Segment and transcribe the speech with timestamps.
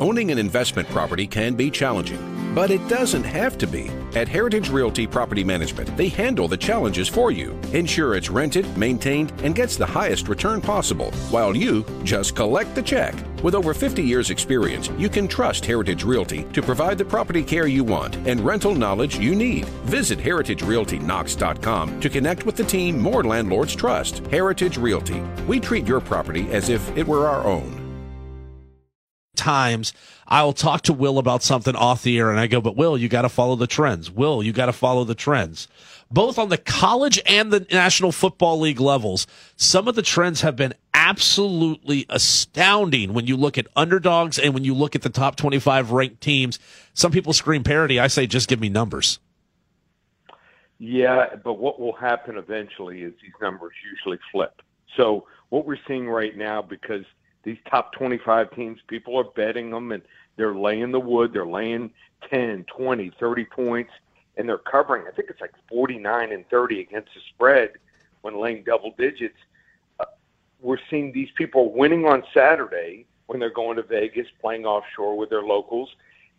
[0.00, 3.90] Owning an investment property can be challenging, but it doesn't have to be.
[4.16, 9.30] At Heritage Realty Property Management, they handle the challenges for you, ensure it's rented, maintained,
[9.42, 13.14] and gets the highest return possible, while you just collect the check.
[13.42, 17.66] With over 50 years' experience, you can trust Heritage Realty to provide the property care
[17.66, 19.66] you want and rental knowledge you need.
[19.84, 24.26] Visit heritagerealtyknox.com to connect with the team more landlords trust.
[24.28, 25.20] Heritage Realty.
[25.46, 27.79] We treat your property as if it were our own
[29.40, 29.92] times
[30.28, 32.96] I will talk to Will about something off the air and I go, but Will,
[32.96, 34.10] you got to follow the trends.
[34.10, 35.66] Will, you got to follow the trends.
[36.12, 39.26] Both on the college and the National Football League levels,
[39.56, 44.64] some of the trends have been absolutely astounding when you look at underdogs and when
[44.64, 46.58] you look at the top 25 ranked teams.
[46.94, 47.98] Some people scream parity.
[47.98, 49.18] I say, just give me numbers.
[50.78, 54.62] Yeah, but what will happen eventually is these numbers usually flip.
[54.96, 57.04] So what we're seeing right now, because–
[57.42, 60.02] these top 25 teams, people are betting them and
[60.36, 61.32] they're laying the wood.
[61.32, 61.90] They're laying
[62.28, 63.90] 10, 20, 30 points,
[64.36, 65.04] and they're covering.
[65.06, 67.72] I think it's like 49 and 30 against the spread
[68.22, 69.36] when laying double digits.
[69.98, 70.06] Uh,
[70.60, 75.30] we're seeing these people winning on Saturday when they're going to Vegas, playing offshore with
[75.30, 75.88] their locals,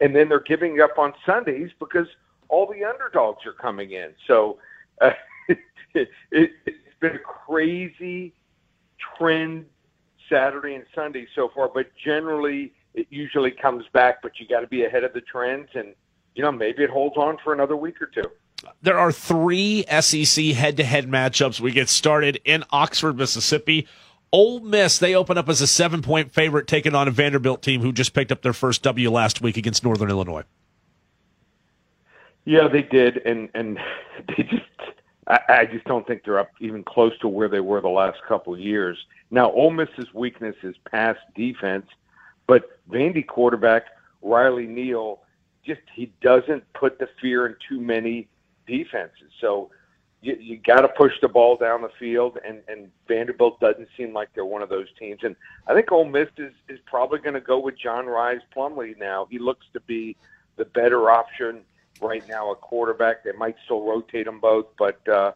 [0.00, 2.06] and then they're giving up on Sundays because
[2.48, 4.14] all the underdogs are coming in.
[4.26, 4.58] So
[5.00, 5.10] uh,
[5.48, 5.58] it,
[6.30, 8.32] it, it's been a crazy
[9.16, 9.66] trend
[10.28, 14.22] Saturday and Sunday so far, but generally it usually comes back.
[14.22, 15.94] But you got to be ahead of the trends, and
[16.34, 18.28] you know maybe it holds on for another week or two.
[18.82, 21.60] There are three SEC head-to-head matchups.
[21.60, 23.86] We get started in Oxford, Mississippi.
[24.32, 27.92] Ole Miss, they open up as a seven-point favorite, taking on a Vanderbilt team who
[27.92, 30.42] just picked up their first W last week against Northern Illinois.
[32.44, 33.78] Yeah, they did, and and
[34.28, 34.64] they just
[35.28, 38.18] I, I just don't think they're up even close to where they were the last
[38.26, 38.98] couple of years.
[39.30, 41.86] Now, Ole Miss's weakness is pass defense,
[42.46, 43.84] but Vandy quarterback
[44.22, 45.20] Riley Neal
[45.64, 48.28] just he doesn't put the fear in too many
[48.66, 49.30] defenses.
[49.40, 49.70] So
[50.22, 54.12] you, you got to push the ball down the field, and and Vanderbilt doesn't seem
[54.12, 55.20] like they're one of those teams.
[55.22, 55.36] And
[55.66, 59.26] I think Ole Miss is is probably going to go with John Rhys Plumlee now.
[59.30, 60.16] He looks to be
[60.56, 61.60] the better option
[62.00, 63.24] right now at quarterback.
[63.24, 65.32] They might still rotate them both, but uh,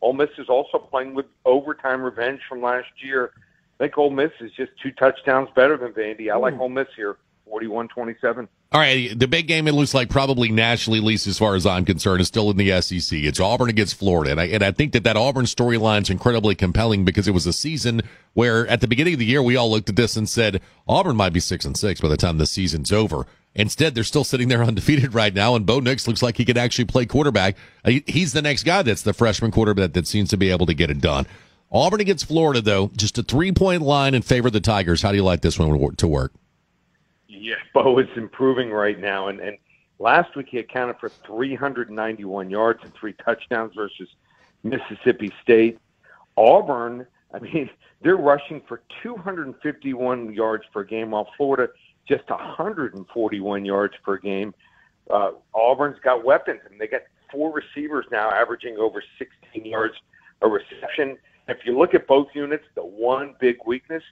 [0.00, 3.32] Ole Miss is also playing with overtime revenge from last year.
[3.78, 6.30] I think Ole Miss is just two touchdowns better than Vandy.
[6.30, 7.16] I like Ole Miss here,
[7.50, 8.48] 41-27.
[8.72, 11.66] All right, the big game it looks like probably nationally, at least as far as
[11.66, 13.18] I'm concerned, is still in the SEC.
[13.18, 16.54] It's Auburn against Florida, and I and I think that that Auburn storyline is incredibly
[16.54, 18.02] compelling because it was a season
[18.34, 21.16] where at the beginning of the year we all looked at this and said Auburn
[21.16, 23.26] might be six and six by the time the season's over.
[23.54, 26.58] Instead, they're still sitting there undefeated right now, and Bo Nix looks like he could
[26.58, 27.56] actually play quarterback.
[27.84, 30.74] Uh, he's the next guy that's the freshman quarterback that seems to be able to
[30.74, 31.26] get it done.
[31.72, 35.02] Auburn against Florida, though, just a three point line in favor of the Tigers.
[35.02, 36.32] How do you like this one to work?
[37.28, 39.56] Yeah, Bo is improving right now, and and
[39.98, 44.08] last week he accounted for 391 yards and three touchdowns versus
[44.64, 45.78] Mississippi State.
[46.36, 47.70] Auburn, I mean,
[48.02, 51.68] they're rushing for 251 yards per game, while Florida
[52.10, 54.52] just 141 yards per game.
[55.08, 59.94] Uh, Auburn's got weapons, and they got four receivers now averaging over 16 yards
[60.42, 61.16] a reception.
[61.46, 64.02] If you look at both units, the one big weakness,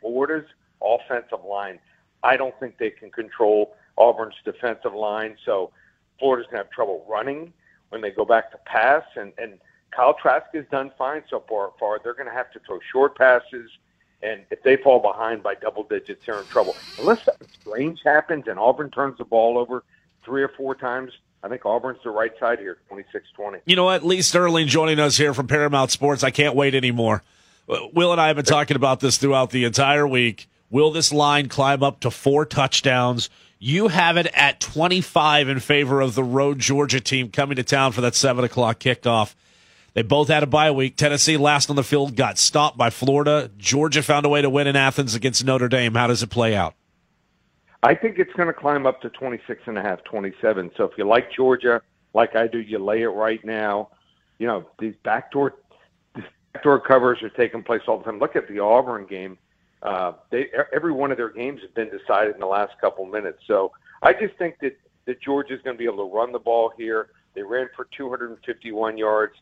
[0.00, 0.48] Florida's
[0.82, 1.80] offensive line.
[2.22, 5.72] I don't think they can control Auburn's defensive line, so
[6.18, 7.52] Florida's going to have trouble running
[7.88, 9.02] when they go back to pass.
[9.16, 9.58] And, and
[9.90, 11.72] Kyle Trask has done fine so far.
[11.80, 11.98] far.
[12.02, 13.68] They're going to have to throw short passes–
[14.22, 16.76] and if they fall behind by double digits, they're in trouble.
[16.98, 19.84] Unless something strange happens and Auburn turns the ball over
[20.24, 21.12] three or four times,
[21.42, 23.60] I think Auburn's the right side here, 26-20.
[23.64, 24.04] You know what?
[24.04, 26.24] Lee Sterling joining us here from Paramount Sports.
[26.24, 27.22] I can't wait anymore.
[27.68, 30.48] Will and I have been talking about this throughout the entire week.
[30.70, 33.30] Will this line climb up to four touchdowns?
[33.60, 37.92] You have it at 25 in favor of the road Georgia team coming to town
[37.92, 39.34] for that 7 o'clock kickoff.
[39.94, 40.96] They both had a bye week.
[40.96, 43.50] Tennessee, last on the field, got stopped by Florida.
[43.56, 45.94] Georgia found a way to win in Athens against Notre Dame.
[45.94, 46.74] How does it play out?
[47.82, 50.72] I think it's going to climb up to 26 and a half, 27.
[50.76, 51.80] So if you like Georgia,
[52.12, 53.90] like I do, you lay it right now.
[54.38, 55.54] You know, these backdoor
[56.52, 58.18] backdoor covers are taking place all the time.
[58.18, 59.38] Look at the Auburn game.
[59.82, 63.38] Uh, they every one of their games has been decided in the last couple minutes.
[63.46, 64.76] So I just think that
[65.06, 67.10] that Georgia's going to be able to run the ball here.
[67.34, 69.34] They ran for 251 yards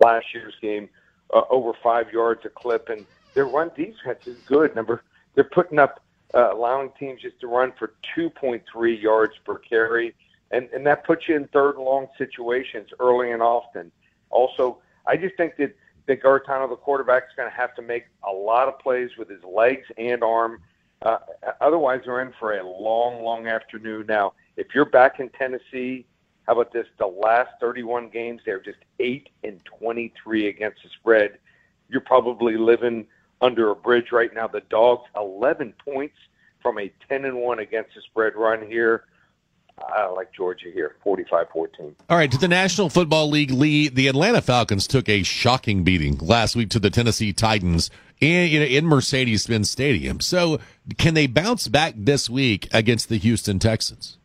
[0.00, 0.88] last year's game,
[1.32, 4.74] uh, over five yards a clip, and their run defense is good.
[4.74, 5.02] Number
[5.34, 6.00] they're putting up
[6.34, 10.14] uh, allowing teams just to run for 2.3 yards per carry,
[10.50, 13.90] and and that puts you in third and long situations early and often.
[14.30, 15.74] Also, I just think that
[16.06, 19.28] that Guarantano, the quarterback, is going to have to make a lot of plays with
[19.28, 20.60] his legs and arm.
[21.02, 21.18] Uh,
[21.60, 24.06] otherwise, they're in for a long, long afternoon.
[24.06, 26.06] Now, if you're back in Tennessee,
[26.46, 26.86] how about this?
[26.98, 31.38] The last 31 games, they're just 8 and 23 against the spread.
[31.88, 33.06] You're probably living
[33.40, 34.46] under a bridge right now.
[34.46, 36.16] The Dogs, 11 points
[36.62, 39.04] from a 10 and 1 against the spread run here.
[39.78, 41.96] I like Georgia here, 45 14.
[42.08, 46.16] All right, to the National Football League, Lee, the Atlanta Falcons took a shocking beating
[46.18, 47.90] last week to the Tennessee Titans
[48.20, 50.20] in, in Mercedes Benz Stadium.
[50.20, 50.60] So,
[50.96, 54.18] can they bounce back this week against the Houston Texans?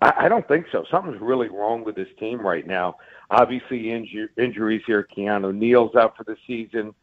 [0.00, 0.84] I, I don't think so.
[0.90, 2.96] Something's really wrong with this team right now.
[3.30, 5.06] Obviously, inju- injuries here.
[5.16, 6.94] Keanu Neal's out for the season.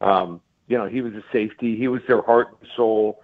[0.00, 1.76] Um, you know, he was a safety.
[1.76, 3.22] He was their heart and soul.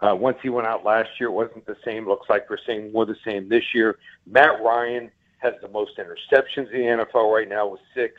[0.00, 2.06] Uh, once he went out last year, it wasn't the same.
[2.06, 3.98] Looks like we're seeing more the same this year.
[4.26, 8.14] Matt Ryan has the most interceptions in the NFL right now with six.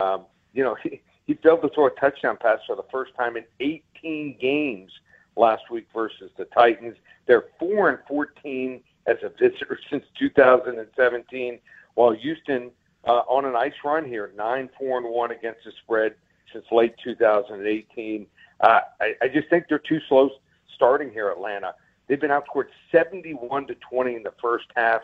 [0.00, 3.36] Um, you know, he, he failed to throw a touchdown pass for the first time
[3.36, 4.90] in 18 games
[5.36, 6.96] last week versus the Titans.
[7.26, 11.58] They're four and 14 as a visitor since 2017,
[11.94, 12.70] while Houston
[13.04, 16.14] uh, on an ice run here, nine four and one against the spread
[16.52, 18.26] since late 2018.
[18.60, 20.30] Uh, I, I just think they're too slow
[20.74, 21.74] starting here, Atlanta.
[22.06, 25.02] They've been outscored 71 to 20 in the first half,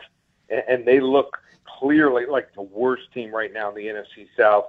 [0.49, 1.37] and, and they look
[1.79, 4.65] clearly like the worst team right now in the NFC South.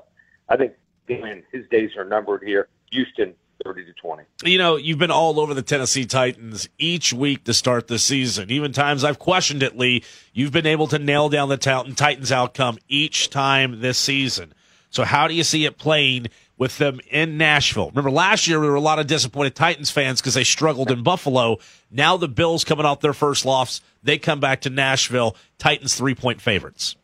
[0.49, 0.73] I think
[1.07, 2.69] his days are numbered here.
[2.93, 3.35] Houston
[3.65, 4.23] 30 to 20.
[4.45, 8.51] You know, you've been all over the Tennessee Titans each week to start the season.
[8.51, 10.03] Even times I've questioned it, Lee,
[10.33, 14.53] you've been able to nail down the Titans outcome each time this season.
[14.91, 16.27] So how do you see it playing
[16.59, 17.91] with them in Nashville?
[17.91, 21.03] Remember last year there were a lot of disappointed Titans fans because they struggled in
[21.03, 21.59] Buffalo.
[21.91, 25.37] Now the Bills coming off their first loss, they come back to Nashville.
[25.59, 26.97] Titans three point favorites.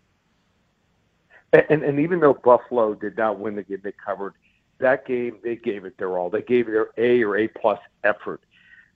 [1.52, 4.34] And, and even though Buffalo did not win the game, they covered
[4.78, 6.30] that game, they gave it their all.
[6.30, 8.42] They gave their A or A plus effort.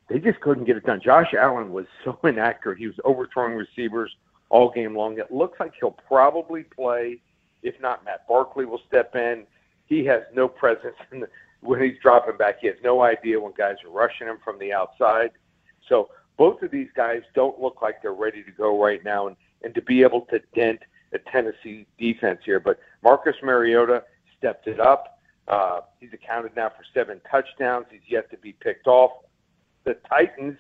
[0.09, 1.01] They just couldn't get it done.
[1.03, 2.79] Josh Allen was so inaccurate.
[2.79, 4.15] He was overthrowing receivers
[4.49, 5.19] all game long.
[5.19, 7.21] It looks like he'll probably play.
[7.63, 9.45] If not, Matt Barkley will step in.
[9.87, 11.29] He has no presence in the,
[11.61, 12.61] when he's dropping back.
[12.61, 15.31] He has no idea when guys are rushing him from the outside.
[15.89, 19.37] So both of these guys don't look like they're ready to go right now, and,
[19.63, 20.81] and to be able to dent
[21.13, 22.61] a Tennessee defense here.
[22.61, 24.05] But Marcus Mariota
[24.39, 25.20] stepped it up.
[25.51, 27.87] Uh, he's accounted now for seven touchdowns.
[27.91, 29.11] He's yet to be picked off.
[29.83, 30.57] The Titans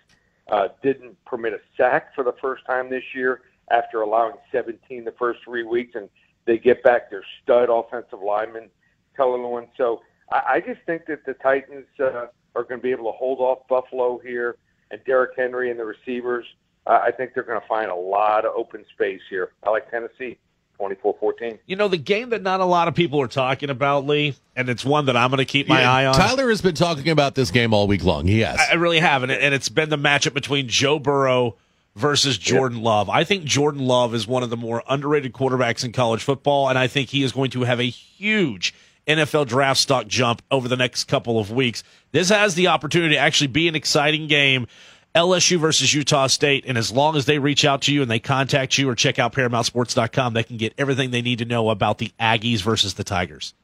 [0.50, 5.12] uh, didn't permit a sack for the first time this year after allowing 17 the
[5.12, 6.08] first three weeks, and
[6.44, 8.68] they get back their stud offensive lineman,
[9.16, 10.02] Kellen So
[10.32, 12.26] I, I just think that the Titans uh,
[12.56, 14.56] are going to be able to hold off Buffalo here,
[14.90, 16.44] and Derrick Henry and the receivers.
[16.84, 19.52] Uh, I think they're going to find a lot of open space here.
[19.62, 20.38] I like Tennessee.
[20.80, 21.58] 24-14.
[21.66, 24.68] You know, the game that not a lot of people are talking about, Lee, and
[24.68, 26.14] it's one that I'm going to keep my yeah, eye on.
[26.14, 28.26] Tyler has been talking about this game all week long.
[28.26, 28.58] Yes.
[28.58, 31.56] I, I really have, and, and it's been the matchup between Joe Burrow
[31.96, 32.86] versus Jordan yep.
[32.86, 33.10] Love.
[33.10, 36.78] I think Jordan Love is one of the more underrated quarterbacks in college football, and
[36.78, 38.74] I think he is going to have a huge
[39.06, 41.82] NFL draft stock jump over the next couple of weeks.
[42.12, 44.66] This has the opportunity to actually be an exciting game.
[45.14, 46.64] LSU versus Utah State.
[46.66, 49.18] And as long as they reach out to you and they contact you or check
[49.18, 53.04] out ParamountSports.com, they can get everything they need to know about the Aggies versus the
[53.04, 53.54] Tigers.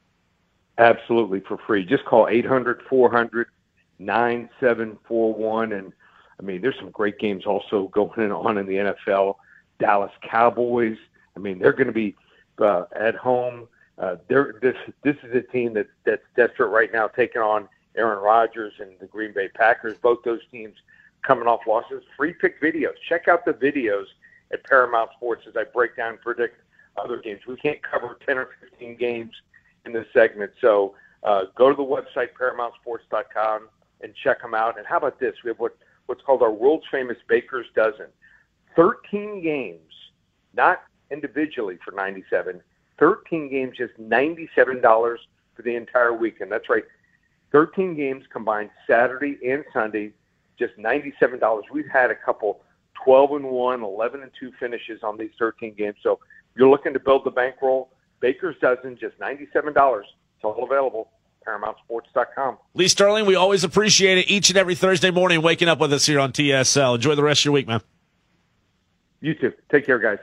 [0.78, 1.84] Absolutely for free.
[1.84, 3.48] Just call 800 400
[3.98, 5.72] 9741.
[5.72, 5.92] And
[6.38, 9.36] I mean, there's some great games also going on in the NFL.
[9.78, 10.98] Dallas Cowboys.
[11.36, 12.16] I mean, they're going to be
[12.58, 13.68] uh, at home.
[13.98, 18.74] Uh, this this is a team that that's desperate right now, taking on Aaron Rodgers
[18.78, 19.96] and the Green Bay Packers.
[19.96, 20.76] Both those teams
[21.26, 22.02] coming off losses.
[22.16, 22.94] Free pick videos.
[23.08, 24.04] Check out the videos
[24.52, 26.60] at Paramount Sports as I break down and predict
[26.96, 27.40] other games.
[27.46, 29.32] We can't cover 10 or 15 games
[29.84, 30.52] in this segment.
[30.60, 33.68] So uh, go to the website, ParamountSports.com,
[34.02, 34.78] and check them out.
[34.78, 35.34] And how about this?
[35.44, 38.06] We have what, what's called our world's famous Baker's Dozen.
[38.76, 39.92] 13 games,
[40.54, 42.60] not individually for 97
[42.98, 45.18] 13 games, just $97
[45.54, 46.50] for the entire weekend.
[46.50, 46.84] That's right.
[47.52, 50.12] 13 games combined Saturday and Sunday
[50.58, 51.62] just $97.
[51.72, 52.60] We've had a couple
[53.04, 55.96] 12 and 1, 11 and 2 finishes on these 13 games.
[56.02, 56.18] So
[56.56, 57.90] you're looking to build the bankroll.
[58.20, 59.46] Baker's dozen, just $97.
[59.54, 61.10] It's all available.
[61.46, 62.58] ParamountSports.com.
[62.74, 66.06] Lee Sterling, we always appreciate it each and every Thursday morning waking up with us
[66.06, 66.96] here on TSL.
[66.96, 67.80] Enjoy the rest of your week, man.
[69.20, 69.52] You too.
[69.70, 70.18] Take care, guys.